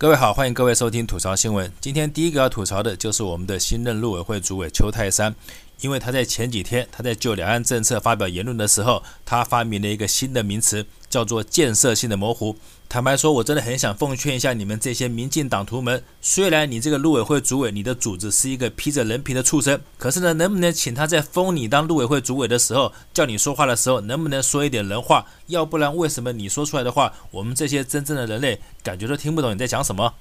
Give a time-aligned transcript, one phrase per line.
[0.00, 1.70] 各位好，欢迎各位收听吐槽新闻。
[1.78, 5.34] 今天第一个要吐槽的就是我们的新任陆委会主委邱泰山，
[5.80, 12.56] 因为他在前几天他在就两岸政策发表言论的时候，他发明了一个新的名词，叫做建设性的模糊。
[12.88, 25.24] 坦白说，我真的很想奉劝一下你们这些民进党徒们，虽然你这个陆委会主委，你的主子是一个披着人皮的畜生，可是呢，能不能请他在封你当陆委会主委的时候，叫你说话的时候，能不能说一点人话？
[25.46, 30.14] 要不然，为什么你说出来的话，我们这些真正的人类感觉都听不懂你在讲什么？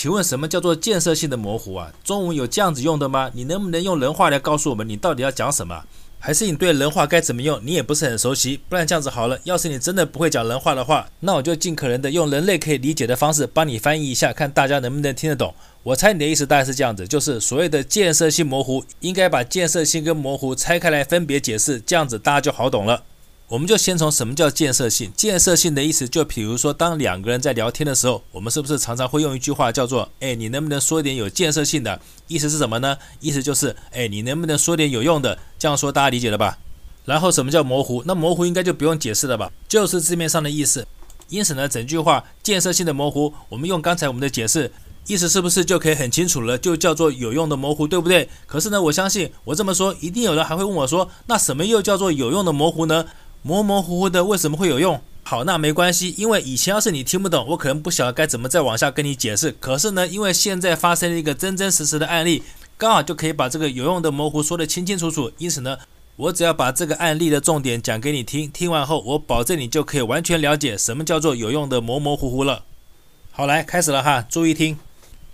[0.00, 1.92] 请问什么叫做建设性的模糊啊？
[2.04, 3.32] 中文有这样子用的吗？
[3.34, 5.82] 你能不能用人话来告诉我们，你到底要讲什么？
[6.20, 8.60] 还是你对人话该怎么用，你也不是很熟悉？
[8.68, 15.52] 不然这样子好了，要是你真的不会讲人话的话，那我就尽可能的用人类可以理解的方式帮你翻译一下，看大家能不能听得懂。
[15.82, 23.02] 我猜你的意思大概是这样子，就是所谓的建设性模糊，应该把建设性跟模糊拆开来分别解释，这样子大家就好懂了。
[23.48, 25.10] 我们就先从什么叫建设性？
[25.16, 32.98] 建设性的意思，就比如说，当两个人在聊天的时候，我们是不是常常会用一句话叫做“哎，你能不能说点有建设性的？”意思是什么呢？
[33.20, 36.58] 意思就是“哎，你能不能说点有用的？”这样说大家理解了吧？
[37.06, 38.02] 然后什么叫模糊？
[38.04, 39.50] 那模糊应该就不用解释了吧？
[39.66, 40.86] 就是字面上的意思。
[41.30, 44.70] 因此呢，整句话建设性的模糊，我们用刚才我们的解释，
[45.06, 46.58] 意思是不是就可以很清楚了？
[46.58, 48.28] 就叫做有用的模糊，对不对？
[48.46, 53.06] 可是呢，我相信我这么说，一定有人还会问我说：“那什么又叫做有用的模糊呢？”
[53.42, 55.00] 模模糊糊的，为什么会有用？
[55.22, 59.52] 好，那没关系，因为以前要是你听不懂，我可能不晓得该怎么再往下跟你解释。
[59.60, 62.42] 可是呢，因为现在发生了一个真真实实的案例，
[62.78, 65.30] 刚好就可以把这个有用的模糊说得清清楚楚。
[65.36, 65.78] 因此呢，
[66.16, 72.64] 我只要把这个案例的重点讲给你听，听完后，我保证你就可以完全了解什么叫做有用的模模糊糊了。
[73.30, 74.78] 好，来开始了哈，注意听。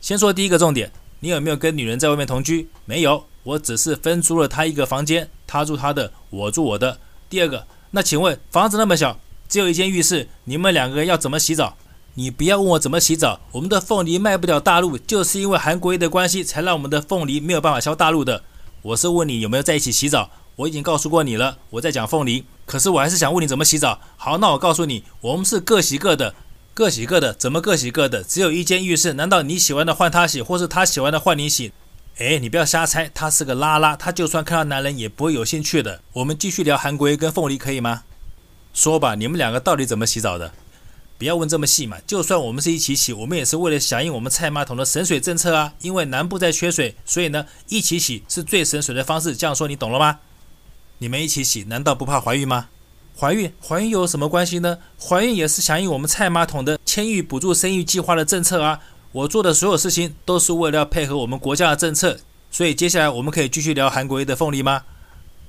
[0.00, 2.68] 先说第一个重点，你有没有跟女人在外面同居？
[2.84, 6.98] 没有，我只是分租了她一个房间，她住她的，我住我的。
[7.30, 7.64] 第二个。
[7.94, 11.76] 那请问房子那么小，只有一间浴室，你们两个要怎么洗澡？
[12.14, 13.38] 你不要问我怎么洗澡。
[13.52, 18.42] 我们的凤梨卖不了大陆，就是因为韩国瑜的关系，才让我们的凤梨没有办法销大陆的。
[18.82, 20.28] 我是问你有没有在一起洗澡？
[20.56, 22.44] 我已经告诉过你了，我在讲凤梨。
[22.66, 24.00] 可是我还是想问你怎么洗澡。
[24.16, 26.34] 好，那我告诉你，我们是各洗各的，
[26.74, 27.32] 各洗各的。
[27.32, 28.24] 怎么各洗各的？
[28.24, 31.72] 只有一间浴室，难道你洗完的换他洗，或是他洗完的换你洗？
[32.18, 36.00] 哎，你不要瞎猜，他是个拉拉，他就算看到男人也不会有兴趣的。
[36.12, 38.04] 我们继续聊韩国跟凤梨可以吗？
[38.72, 40.52] 说吧，你们两个到底怎么洗澡的？
[41.18, 41.96] 不要问这么细嘛。
[42.06, 45.74] 就算我们是一起洗，我们也是为了响应我们蔡马桶的省水政策啊。
[45.80, 49.34] 因为南部在缺水，所以呢，一起洗是最省水的方式。
[49.34, 50.20] 这样说你懂了吗？
[50.98, 52.68] 你们一起洗，难道不怕怀孕吗？
[53.18, 54.78] 怀孕，怀孕有什么关系呢？
[55.00, 58.80] 怀孕也是响应我们蔡马桶的千亿补助生育计划的政策啊。
[59.14, 62.18] 我做的所有事情都是为了要配合我们国家的政策，
[62.50, 64.82] 所以接下来我们可以继续聊韩国瑜的凤梨吗？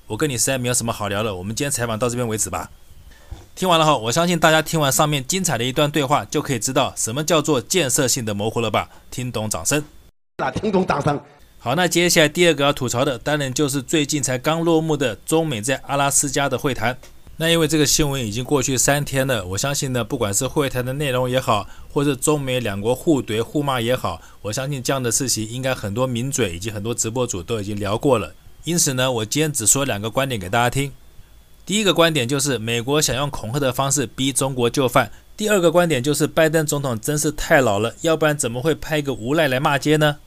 [0.06, 2.70] 我跟你实在没有什么好聊了，我们今天采访到这边为止吧。
[3.56, 8.88] 听完了后，我相信大家听完上面精彩的一段对话，就可以知道什么叫做建设性的模糊了吧？
[9.10, 9.84] 听懂掌声？
[10.38, 11.20] 那听懂掌声。
[11.58, 16.96] 好，那接下来第二个要吐槽的，当然就是最近才刚落幕的中美在阿拉斯加的会谈。
[17.38, 28.34] 那因为这个新闻已经过去三天了，我相信呢，不管是会谈的内容也好，或者中美两国互怼互骂也好，我相信这样的事情应该很多名嘴以及很多直播主都已经聊过了。
[28.64, 30.94] 因此呢，我今天只说两个观点给大家听。
[31.66, 35.12] 第一个观点就是美国想用恐吓的方式逼中国就范。
[35.36, 40.20] 第二个观点就是拜登总统真是太老了，要不然怎么会派一个无赖来骂街呢？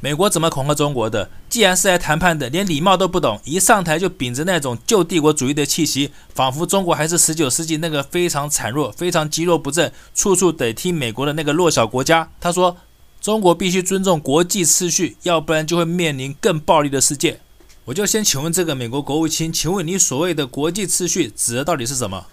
[0.00, 1.30] 美国怎么恐吓中国的？
[1.48, 12.28] 既然是来谈判的，连礼貌都不懂，一上台就秉着那种旧帝国主义的气息，仿佛中国还是十九世纪那个非常孱弱、非常积弱不振、处处得听美国的那个弱小国家。
[12.38, 12.76] 他说
[13.22, 17.40] ：“中国必须尊重国际秩序，要不然就会面临更暴力的世界。”
[17.86, 22.26] 我就先请问这个美国国务卿，请问你所谓的国际秩序指的到底是什么？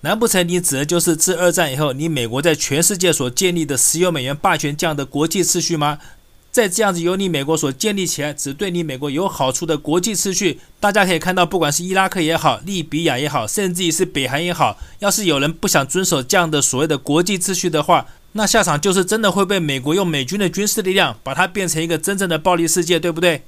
[0.00, 5.98] 难不成你指的就是自二战以后你美国在全世界所建立的石油美元霸权这样的国际秩序吗？
[6.54, 23.42] 在这样子由你美国所建立起来，只对你美国有好处的国际秩序，大家可以看到，不管是伊拉克也好，利比亚也好，甚至于是北韩也好，要是有人不想遵守这样的所谓的国际秩序的话，那下场就是真的会被美国用美军的军事力量把它变成一个真正的暴力世界，对不对？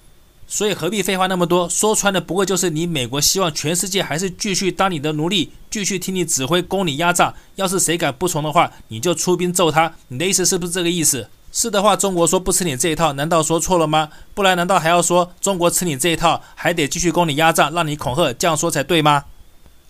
[0.48, 1.68] 所以何必废话那么多？
[1.68, 7.32] 说穿了，不过就是你美国希望全世界还是继续当你的奴隶，继续听你指挥，供你压榨。
[7.54, 9.94] 要是谁敢不从的话，你就出兵揍他。
[10.08, 11.28] 你的意思是不是这个意思？
[11.58, 14.10] 是的话，中国说不吃你这一套，难道说错了吗？
[14.34, 19.24] 不然难道还要说中国吃你这一套，还得继续供你压榨，让你恐吓，这样说才对吗？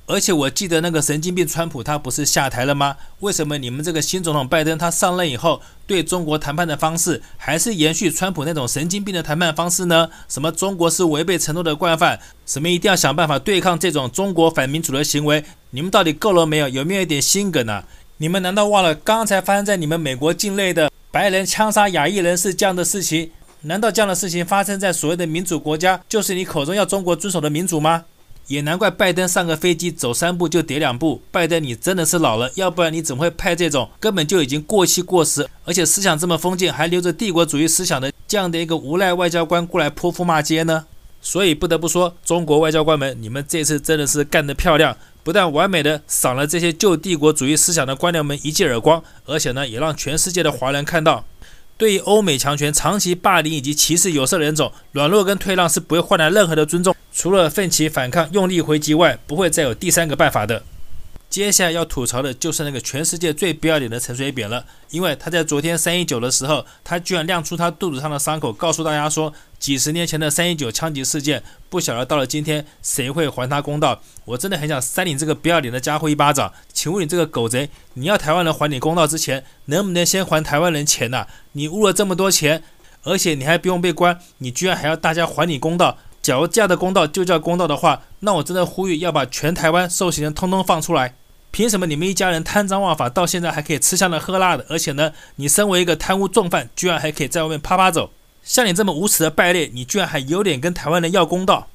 [0.07, 2.95] 而且我记得那个神经病川普他不是下台了吗？
[3.19, 10.09] 为什么你们这个新总统拜登他上任以后对中国谈判的方式还是延续川普那种神经病的谈判方式呢？
[10.29, 15.45] 什么中国是违背承诺的惯犯，什么一定要想办法对抗这种中国反民主的行为？
[15.71, 16.69] 你们到底够了没有？
[16.69, 17.83] 有没有一点心梗啊？
[18.19, 20.89] 你们难道忘了刚才发生在你们美国境内的？
[21.17, 23.31] 白人枪杀亚裔人士这样的事情，
[23.63, 28.05] 难道这样的事情发生在所谓的民主国家，就是你口中要中国遵守的民主吗？
[28.49, 31.23] 也难怪拜登上个飞机走三步就跌两步。
[31.31, 40.85] 拜登，你真的是老了，要不然你怎么会派这种根本就已经过气过时，而且思想这么封建，还留着帝国主义思想的这样的一个无赖外交官过来泼妇骂街呢？
[41.23, 44.95] 所以不得不说，中国外交官们，你们这次真的是干得漂亮，
[45.27, 51.25] 不但完美的赏了这些旧帝国主义思想的官僚们一记耳光，而且呢，也让全世界的华人看到。
[51.77, 60.63] 对于欧美强权长期霸凌以及歧视有色人种，软弱跟退让是不会换来任何的尊重，除了奋起反抗、用力回击外，不会再有第三个办法的。
[61.29, 74.01] 接下来要吐槽的就是那个全世界最不要脸的陈水扁了，因为他在昨天三一九的时候，他居然亮出他肚子上的伤口，告诉大家说，几十年前的三一九枪击事件，不晓得到了今天谁会还他公道。
[74.25, 76.53] 我真的很想扇你这个不要脸的家伙一巴掌。
[76.73, 82.63] 请问你这个狗贼，你要台湾人还你公道之前，能不能先还台湾人钱呐、你污了这么多钱，
[83.03, 85.99] 而且你还不用被关，你居然还要大家还你公道？
[86.27, 91.15] 假如这样的公道就叫公道的话，那我真的呼吁要把全台湾受刑人通通放出来。
[91.53, 94.67] 凭什么你们一家人贪赃枉法，到现在还可以吃香的喝辣的？
[94.69, 98.11] 而且呢，你身为一个贪污重犯，居然还可以在外面趴趴走。
[98.43, 101.69] 像你这么无耻的败类，你居然还有脸跟台湾人要公道？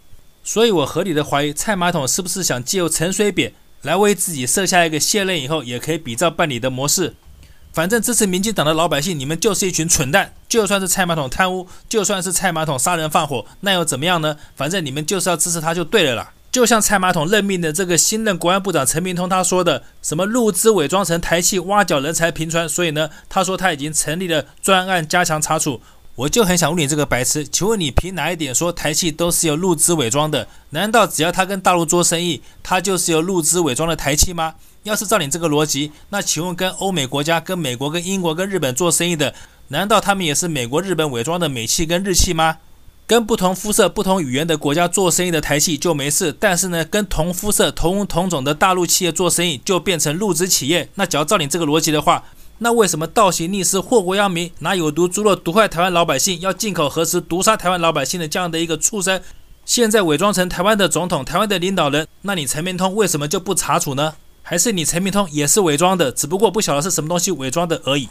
[0.44, 3.54] 所以我合理的怀疑，蔡马桶是不是想借由陈水扁
[3.84, 7.16] 来为自己设下一个卸任以后也可以比照办理的模式？
[7.74, 10.34] 反正支持民进党的老百姓，你们就是一群蠢蛋。
[10.50, 14.36] 就算是蔡马桶贪污，就算是蔡马桶杀人放火，那又怎么样呢？
[14.56, 16.34] 反正你们就是要支持他就对了啦。
[16.52, 25.82] 就像蔡马桶任命的这个新任国安部长陈明通他说的，什么陆资伪装成台企挖角人才频传，所以呢，他说他已经成立了专案加强查处。
[26.16, 30.46] 我就很想问你这个白痴，请问你凭哪一点说台企都是由陆资伪装的？
[30.72, 34.56] 难道只要他跟大陆做生意，他就是由陆资伪装的台企吗？
[34.84, 39.34] 要是照你这个逻辑，那请问跟欧美国家、跟美国、跟英国、跟日本做生意的，
[39.68, 42.58] 难道他们也是美国、日本伪装的美企跟日企吗？
[43.06, 50.90] 跟不同肤色、不同语言的国家做生意的台企就没事，但是呢，跟同肤色、同同种的大陆企业做生意就变成入资企业。
[50.96, 52.24] 那只要照你这个逻辑的话，
[52.60, 59.22] 那为什么倒行逆施、祸国殃民，拿有毒猪肉毒害台湾老百姓，要进口核食、毒杀台湾老百姓的这样的一个畜生，
[59.66, 64.14] 现在伪装成台湾的总统、台湾的领导人，那你陈明通为什么就不查处呢？
[64.44, 68.10] 还是你陈明通也是伪装的，只不过不晓得是什么东西伪装的而已？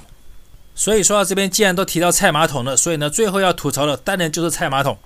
[0.74, 4.96] 所以说到这边，既然都提到菜马桶了，所以呢，最后要吐槽的当然就是菜马桶。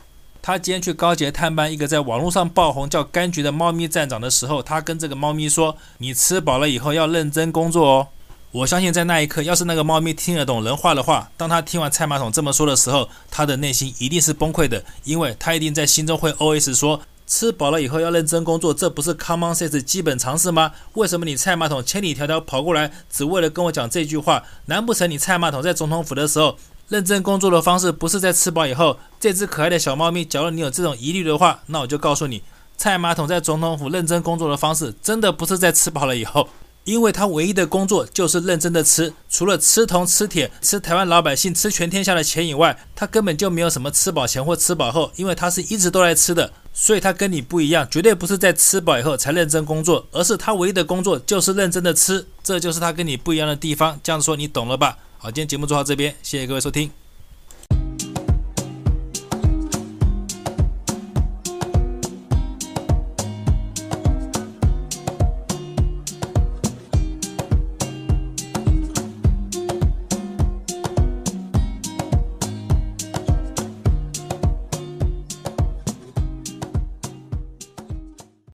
[0.40, 8.08] 他今天去高捷探班一个在网络上爆红叫柑橘的猫咪站长的时候，他跟这个猫咪说：“你吃饱了以后要认真工作哦。”
[8.52, 17.00] 我相信在那一刻，要是那个猫咪听得懂人话的话，当他听完菜马桶这么说的时候，他的内心一定是崩溃的，因为他一定在心中会 OS 说。
[17.26, 20.72] 吃饱了以后要认真工作，这不是 common sense 基本常识吗？
[20.92, 24.42] 为什么你蔡马桶千里迢迢跑过来，只为了跟我讲这句话？
[24.66, 26.56] 难不成你蔡马桶在总统府的时候，
[26.88, 28.98] 认真工作的方式不是在吃饱以后？
[29.18, 32.42] 这只可爱的小猫咪，假如你有这种疑虑的话，那我就告诉你，
[32.76, 36.48] 蔡马桶在总统府认真工作的方式，真的不是在吃饱了以后。
[36.84, 53.98] 因为他唯一的工作就是认真的吃，除了吃铜、吃铁、吃台湾老百姓、吃全天下的钱以外，他根本就没有什么吃饱前或吃饱后，因为他是一直都在吃的，所以他跟你不一样，绝对不是在吃饱以后才认真工作，而是他唯一的工作就是认真的吃，这就是他跟你不一样的地方。
[54.02, 54.98] 这样说你懂了吧？
[55.16, 57.03] 好，今天节目做到这边，谢谢各位收听。